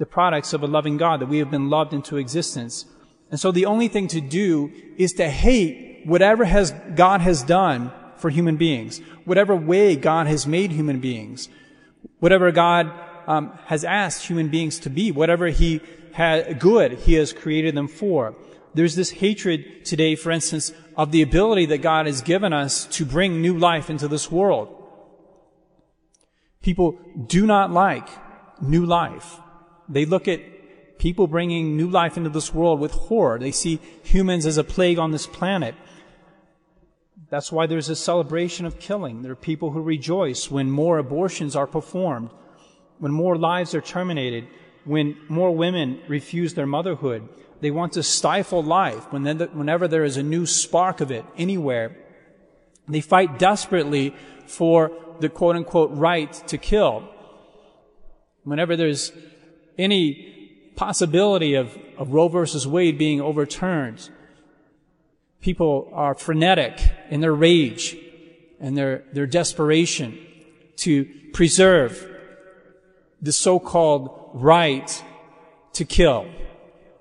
the 0.00 0.06
products 0.06 0.54
of 0.54 0.62
a 0.62 0.66
loving 0.66 0.96
God, 0.96 1.20
that 1.20 1.28
we 1.28 1.38
have 1.38 1.50
been 1.50 1.68
loved 1.68 1.92
into 1.92 2.16
existence. 2.16 2.86
And 3.30 3.38
so 3.38 3.52
the 3.52 3.66
only 3.66 3.86
thing 3.86 4.08
to 4.08 4.20
do 4.22 4.72
is 4.96 5.12
to 5.12 5.28
hate 5.28 6.00
whatever 6.06 6.46
has, 6.46 6.72
God 6.96 7.20
has 7.20 7.42
done 7.42 7.92
for 8.16 8.30
human 8.30 8.56
beings, 8.56 9.02
whatever 9.26 9.54
way 9.54 9.96
God 9.96 10.26
has 10.26 10.46
made 10.46 10.72
human 10.72 11.00
beings, 11.00 11.50
whatever 12.18 12.50
God 12.50 12.90
um, 13.26 13.52
has 13.66 13.84
asked 13.84 14.26
human 14.26 14.48
beings 14.48 14.78
to 14.80 14.90
be, 14.90 15.12
whatever 15.12 15.48
He 15.48 15.82
had 16.12 16.58
good 16.58 16.92
He 16.92 17.12
has 17.14 17.34
created 17.34 17.74
them 17.74 17.86
for. 17.86 18.34
There's 18.72 18.94
this 18.94 19.10
hatred 19.10 19.84
today, 19.84 20.14
for 20.14 20.30
instance, 20.30 20.72
of 20.96 21.12
the 21.12 21.20
ability 21.20 21.66
that 21.66 21.82
God 21.82 22.06
has 22.06 22.22
given 22.22 22.54
us 22.54 22.86
to 22.86 23.04
bring 23.04 23.42
new 23.42 23.58
life 23.58 23.90
into 23.90 24.08
this 24.08 24.30
world. 24.30 24.74
People 26.62 26.98
do 27.26 27.46
not 27.46 27.70
like 27.70 28.08
new 28.62 28.86
life. 28.86 29.38
They 29.90 30.06
look 30.06 30.28
at 30.28 30.40
people 30.98 31.26
bringing 31.26 31.76
new 31.76 31.90
life 31.90 32.16
into 32.16 32.30
this 32.30 32.54
world 32.54 32.78
with 32.78 32.92
horror. 32.92 33.38
They 33.38 33.50
see 33.50 33.80
humans 34.02 34.46
as 34.46 34.56
a 34.56 34.64
plague 34.64 34.98
on 34.98 35.10
this 35.10 35.26
planet. 35.26 35.74
That's 37.28 37.50
why 37.50 37.66
there's 37.66 37.88
a 37.88 37.96
celebration 37.96 38.66
of 38.66 38.78
killing. 38.78 39.22
There 39.22 39.32
are 39.32 39.36
people 39.36 39.70
who 39.72 39.82
rejoice 39.82 40.50
when 40.50 40.70
more 40.70 40.98
abortions 40.98 41.56
are 41.56 41.66
performed, 41.66 42.30
when 42.98 43.12
more 43.12 43.36
lives 43.36 43.74
are 43.74 43.80
terminated, 43.80 44.46
when 44.84 45.16
more 45.28 45.54
women 45.54 46.00
refuse 46.08 46.54
their 46.54 46.66
motherhood. 46.66 47.28
They 47.60 47.70
want 47.70 47.92
to 47.94 48.02
stifle 48.02 48.62
life 48.62 49.12
whenever 49.12 49.88
there 49.88 50.04
is 50.04 50.16
a 50.16 50.22
new 50.22 50.46
spark 50.46 51.00
of 51.00 51.10
it 51.10 51.24
anywhere. 51.36 51.96
They 52.88 53.00
fight 53.00 53.38
desperately 53.38 54.14
for 54.46 54.90
the 55.20 55.28
quote 55.28 55.56
unquote 55.56 55.90
right 55.92 56.32
to 56.48 56.58
kill. 56.58 57.08
Whenever 58.42 58.76
there's 58.76 59.12
any 59.78 60.72
possibility 60.76 61.54
of, 61.54 61.76
of 61.98 62.12
Roe 62.12 62.28
versus 62.28 62.66
Wade 62.66 62.98
being 62.98 63.20
overturned. 63.20 64.08
People 65.40 65.90
are 65.92 66.14
frenetic 66.14 66.80
in 67.10 67.20
their 67.20 67.34
rage 67.34 67.96
and 68.60 68.76
their, 68.76 69.04
their 69.12 69.26
desperation 69.26 70.18
to 70.76 71.06
preserve 71.32 72.06
the 73.22 73.32
so-called 73.32 74.30
right 74.34 75.04
to 75.74 75.84
kill 75.84 76.26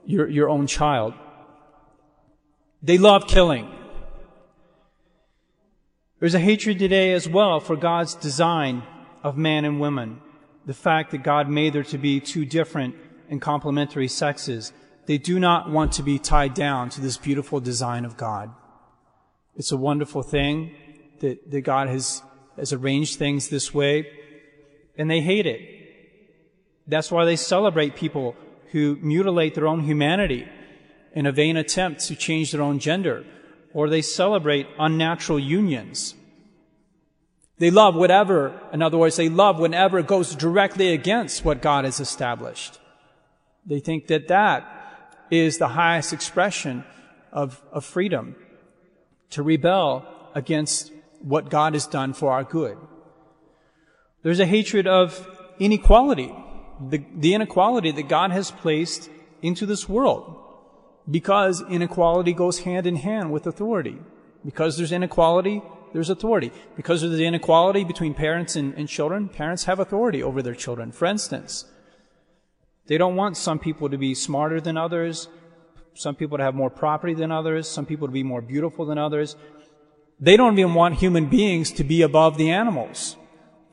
your, 0.05 0.27
your 0.27 0.49
own 0.49 0.67
child. 0.67 1.13
They 2.81 2.97
love 2.97 3.27
killing. 3.27 3.69
There's 6.19 6.35
a 6.35 6.39
hatred 6.39 6.79
today 6.79 7.13
as 7.13 7.27
well 7.27 7.59
for 7.59 7.75
God's 7.75 8.15
design 8.15 8.83
of 9.23 9.37
man 9.37 9.65
and 9.65 9.79
woman. 9.79 10.21
The 10.65 10.73
fact 10.73 11.11
that 11.11 11.23
God 11.23 11.49
made 11.49 11.73
there 11.73 11.83
to 11.83 11.97
be 11.97 12.19
two 12.19 12.45
different 12.45 12.95
and 13.29 13.41
complementary 13.41 14.07
sexes. 14.07 14.73
They 15.05 15.17
do 15.17 15.39
not 15.39 15.69
want 15.69 15.93
to 15.93 16.03
be 16.03 16.19
tied 16.19 16.53
down 16.53 16.89
to 16.91 17.01
this 17.01 17.17
beautiful 17.17 17.59
design 17.59 18.05
of 18.05 18.17
God. 18.17 18.51
It's 19.55 19.71
a 19.71 19.77
wonderful 19.77 20.23
thing 20.23 20.75
that, 21.19 21.49
that 21.51 21.61
God 21.61 21.87
has, 21.89 22.21
has 22.57 22.73
arranged 22.73 23.17
things 23.17 23.49
this 23.49 23.73
way, 23.73 24.07
and 24.97 25.09
they 25.09 25.21
hate 25.21 25.45
it. 25.45 25.61
That's 26.87 27.11
why 27.11 27.25
they 27.25 27.35
celebrate 27.35 27.95
people 27.95 28.35
who 28.71 28.97
mutilate 29.01 29.55
their 29.55 29.67
own 29.67 29.81
humanity 29.81 30.47
in 31.13 31.25
a 31.25 31.31
vain 31.31 31.57
attempt 31.57 32.01
to 32.01 32.15
change 32.15 32.51
their 32.51 32.61
own 32.61 32.79
gender, 32.79 33.25
or 33.73 33.89
they 33.89 34.01
celebrate 34.01 34.67
unnatural 34.77 35.39
unions. 35.39 36.15
They 37.59 37.71
love 37.71 37.95
whatever, 37.95 38.59
in 38.73 38.81
other 38.81 38.97
words, 38.97 39.17
they 39.17 39.29
love 39.29 39.59
whenever 39.59 39.99
it 39.99 40.07
goes 40.07 40.33
directly 40.33 40.93
against 40.93 41.45
what 41.45 41.61
God 41.61 41.85
has 41.85 41.99
established. 41.99 42.79
They 43.65 43.79
think 43.79 44.07
that 44.07 44.29
that 44.29 45.27
is 45.29 45.57
the 45.57 45.67
highest 45.69 46.13
expression 46.13 46.83
of, 47.31 47.61
of 47.71 47.85
freedom, 47.85 48.35
to 49.31 49.43
rebel 49.43 50.05
against 50.33 50.91
what 51.21 51.49
God 51.49 51.73
has 51.73 51.85
done 51.85 52.13
for 52.13 52.31
our 52.31 52.43
good. 52.43 52.77
There's 54.23 54.39
a 54.39 54.45
hatred 54.45 54.87
of 54.87 55.27
inequality, 55.59 56.33
the, 56.79 57.03
the 57.15 57.33
inequality 57.33 57.91
that 57.91 58.07
God 58.07 58.31
has 58.31 58.51
placed 58.51 59.09
into 59.41 59.65
this 59.65 59.87
world 59.87 60.39
because 61.09 61.61
inequality 61.69 62.33
goes 62.33 62.59
hand 62.59 62.85
in 62.85 62.95
hand 62.95 63.31
with 63.31 63.47
authority. 63.47 63.97
Because 64.45 64.77
there's 64.77 64.91
inequality, 64.91 65.61
there's 65.93 66.09
authority. 66.09 66.51
Because 66.75 67.03
of 67.03 67.11
the 67.11 67.25
inequality 67.25 67.83
between 67.83 68.13
parents 68.13 68.55
and, 68.55 68.73
and, 68.75 68.87
children, 68.87 69.29
parents 69.29 69.65
have 69.65 69.79
authority 69.79 70.21
over 70.21 70.41
their 70.41 70.55
children. 70.55 70.91
For 70.91 71.05
instance, 71.05 71.65
they 72.87 72.97
don't 72.97 73.15
want 73.15 73.37
some 73.37 73.59
people 73.59 73.89
to 73.89 73.97
be 73.97 74.15
smarter 74.15 74.61
than 74.61 74.77
others, 74.77 75.27
some 75.93 76.15
people 76.15 76.37
to 76.37 76.43
have 76.43 76.55
more 76.55 76.69
property 76.69 77.13
than 77.13 77.31
others, 77.31 77.67
some 77.67 77.85
people 77.85 78.07
to 78.07 78.11
be 78.11 78.23
more 78.23 78.41
beautiful 78.41 78.85
than 78.85 78.97
others. 78.97 79.35
They 80.19 80.37
don't 80.37 80.57
even 80.57 80.73
want 80.73 80.95
human 80.95 81.27
beings 81.27 81.71
to 81.73 81.83
be 81.83 82.01
above 82.01 82.37
the 82.37 82.49
animals. 82.49 83.15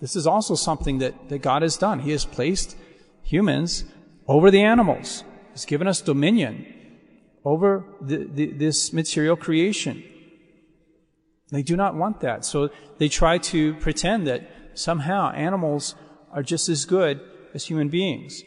This 0.01 0.17
is 0.17 0.27
also 0.27 0.55
something 0.55 0.99
that, 0.99 1.29
that 1.29 1.39
God 1.39 1.63
has 1.63 1.77
done. 1.77 2.01
He 2.01 2.11
has 2.11 2.25
placed 2.25 2.77
humans 3.23 3.85
over 4.29 4.51
the 4.51 4.63
animals. 4.63 5.25
He's 5.53 5.65
given 5.65 5.89
us 5.89 6.01
dominion 6.01 6.67
over 7.45 7.85
the, 8.01 8.25
the, 8.25 8.47
this 8.53 8.93
material 8.93 9.37
creation. 9.37 10.05
They 11.51 11.63
do 11.63 11.77
not 11.77 11.95
want 11.95 12.21
that. 12.21 12.45
So 12.45 12.71
they 12.99 13.09
try 13.09 13.39
to 13.39 13.75
pretend 13.75 14.27
that 14.27 14.51
somehow 14.75 15.31
animals 15.31 15.95
are 16.33 16.43
just 16.43 16.69
as 16.69 16.85
good 16.85 17.21
as 17.55 17.65
human 17.65 17.89
beings. 17.89 18.43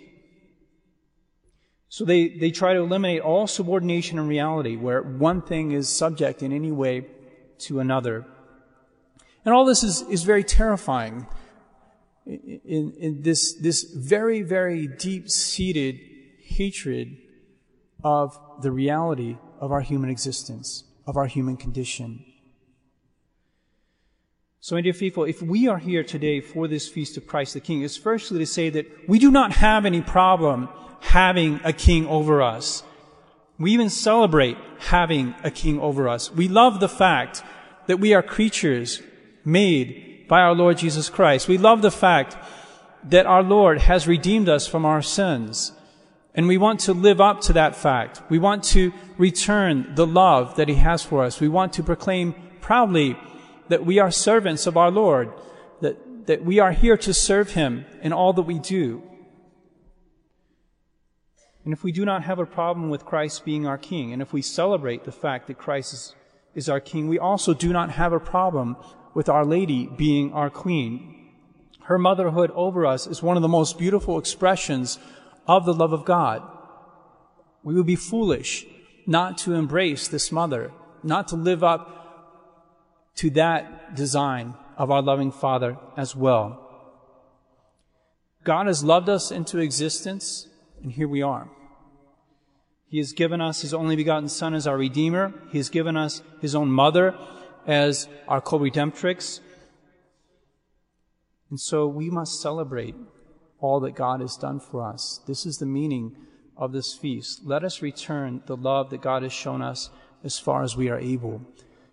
So 1.88 2.06
they, 2.06 2.30
they 2.30 2.52
try 2.52 2.74
to 2.74 2.80
eliminate 2.82 3.22
all 3.22 3.48
subordination 3.48 4.20
in 4.20 4.28
reality 4.28 4.76
where 4.76 5.02
one 5.02 5.42
thing 5.42 5.72
is 5.72 5.90
subject 5.90 6.44
in 6.44 6.54
any 6.54 6.72
way 6.72 7.08
to 7.60 7.80
another. 7.80 8.26
And 9.44 9.56
all 9.56 9.66
this 9.66 9.84
is, 9.84 10.02
is 10.04 10.24
very 10.24 10.44
terrifying 10.44 11.26
in, 12.28 12.94
in, 13.00 13.22
this, 13.24 13.56
this 13.56 13.84
very, 13.84 14.44
very 14.44 14.88
deep 14.88 15.30
seated 15.30 16.00
hatred 16.44 17.18
of 18.04 18.40
the 18.62 18.72
reality 18.72 19.38
of 19.60 19.72
our 19.72 19.82
human 19.82 20.12
existence, 20.12 20.84
of 21.08 21.18
our 21.18 21.26
human 21.26 21.58
condition. 21.58 22.24
So, 24.62 24.76
my 24.76 24.82
dear 24.82 24.92
people, 24.92 25.24
if 25.24 25.42
we 25.42 25.70
are 25.70 25.78
here 25.78 26.04
today 26.04 26.42
for 26.42 26.68
this 26.68 26.90
feast 26.90 27.16
of 27.16 27.26
Christ 27.26 27.54
the 27.54 27.62
King, 27.62 27.82
it's 27.82 27.96
firstly 27.96 28.40
to 28.40 28.46
say 28.46 28.70
that 28.70 29.08
we 29.08 29.18
do 29.18 29.32
not 29.32 29.54
have 29.54 29.86
any 29.86 30.02
problem 30.02 30.68
having 31.00 31.62
a 31.64 31.72
king 31.72 32.06
over 32.08 32.42
us. 32.42 32.84
We 33.58 33.72
even 33.72 33.90
celebrate 33.90 34.58
having 34.80 35.34
a 35.46 35.50
king 35.50 35.80
over 35.80 36.10
us. 36.10 36.30
We 36.30 36.50
love 36.50 36.82
the 36.82 36.90
fact 36.90 37.42
that 37.88 38.02
we 38.02 38.14
are 38.14 38.22
creatures 38.22 39.02
made 39.46 40.28
by 40.28 40.42
our 40.42 40.54
Lord 40.54 40.78
Jesus 40.78 41.10
Christ. 41.10 41.48
We 41.48 41.58
love 41.58 41.82
the 41.82 41.90
fact 41.90 42.36
that 43.06 43.26
our 43.26 43.42
Lord 43.42 43.80
has 43.80 44.10
redeemed 44.10 44.50
us 44.50 44.68
from 44.68 44.84
our 44.84 45.02
sins. 45.02 45.72
And 46.36 46.50
we 46.50 46.58
want 46.58 46.82
to 46.82 46.94
live 46.94 47.22
up 47.22 47.40
to 47.44 47.54
that 47.54 47.78
fact. 47.78 48.22
We 48.30 48.40
want 48.40 48.66
to 48.76 48.92
return 49.18 49.96
the 49.96 50.06
love 50.06 50.58
that 50.58 50.68
He 50.68 50.76
has 50.76 51.02
for 51.02 51.24
us. 51.24 51.40
We 51.40 51.48
want 51.48 51.72
to 51.74 51.84
proclaim 51.84 52.36
proudly 52.60 53.18
that 53.70 53.86
we 53.86 54.00
are 54.00 54.12
servants 54.12 54.68
of 54.68 54.76
our 54.76 54.92
Lord, 54.92 55.32
that, 55.82 56.28
that 56.28 56.44
we 56.44 56.60
are 56.60 56.72
here 56.72 56.98
to 56.98 57.14
serve 57.14 57.52
Him 57.52 57.86
in 58.02 58.12
all 58.12 58.34
that 58.34 58.44
we 58.44 58.60
do. 58.60 59.04
And 61.64 61.74
if 61.74 61.84
we 61.84 61.92
do 61.92 62.06
not 62.06 62.24
have 62.24 62.40
a 62.40 62.46
problem 62.46 62.90
with 62.90 63.06
Christ 63.06 63.46
being 63.46 63.68
our 63.68 63.78
King, 63.78 64.12
and 64.12 64.22
if 64.22 64.34
we 64.34 64.42
celebrate 64.42 65.04
the 65.04 65.12
fact 65.12 65.48
that 65.48 65.58
Christ 65.58 65.94
is, 65.94 66.16
is 66.56 66.70
our 66.70 66.80
King, 66.80 67.08
we 67.08 67.20
also 67.20 67.54
do 67.54 67.72
not 67.72 67.92
have 67.92 68.14
a 68.14 68.20
problem 68.20 68.76
with 69.14 69.30
Our 69.30 69.46
Lady 69.46 69.88
being 69.88 70.34
our 70.34 70.50
Queen. 70.50 71.30
Her 71.84 71.98
motherhood 71.98 72.52
over 72.56 72.86
us 72.86 73.08
is 73.08 73.22
one 73.22 73.36
of 73.36 73.42
the 73.42 73.48
most 73.48 73.78
beautiful 73.78 74.18
expressions 74.18 75.00
of 75.48 75.66
the 75.66 75.74
love 75.74 75.94
of 75.94 76.06
God. 76.06 76.42
We 77.64 77.76
would 77.76 77.86
be 77.86 77.96
foolish 77.96 78.66
not 79.06 79.38
to 79.40 79.54
embrace 79.54 80.08
this 80.08 80.32
mother, 80.32 80.72
not 81.04 81.28
to 81.30 81.36
live 81.36 81.64
up 81.64 81.99
to 83.20 83.30
that 83.32 83.96
design 83.96 84.54
of 84.78 84.90
our 84.90 85.02
loving 85.02 85.30
Father 85.30 85.78
as 85.98 86.16
well. 86.16 86.66
God 88.46 88.68
has 88.68 88.82
loved 88.82 89.10
us 89.10 89.30
into 89.30 89.60
existence, 89.60 90.48
and 90.82 90.94
here 90.94 91.08
we 91.08 91.22
are. 91.22 91.50
He 92.88 92.98
has 93.00 93.12
given 93.12 93.42
us 93.42 93.62
His 93.62 93.74
only 93.74 93.98
begotten 93.98 94.30
Son 94.30 94.54
as 94.54 94.66
our 94.66 94.78
Redeemer. 94.78 95.34
He 95.52 95.58
has 95.58 95.68
given 95.68 95.98
us 95.98 96.22
His 96.40 96.56
own 96.56 96.72
mother 96.72 97.14
as 97.68 98.08
our 98.26 98.40
co-redemptrix. 98.40 99.42
And 101.50 101.60
so 101.60 101.88
we 101.88 102.10
must 102.10 102.42
celebrate 102.42 102.96
all 103.60 103.82
that 103.82 103.96
God 103.96 104.22
has 104.22 104.38
done 104.38 104.62
for 104.62 104.82
us. 104.82 105.20
This 105.28 105.46
is 105.46 105.58
the 105.58 105.66
meaning 105.66 106.16
of 106.56 106.72
this 106.72 106.94
feast. 106.94 107.42
Let 107.44 107.66
us 107.66 107.82
return 107.82 108.44
the 108.46 108.56
love 108.56 108.92
that 108.92 109.02
God 109.02 109.24
has 109.24 109.34
shown 109.34 109.62
us 109.62 109.90
as 110.24 110.40
far 110.40 110.64
as 110.64 110.78
we 110.78 110.88
are 110.88 110.98
able. 110.98 111.42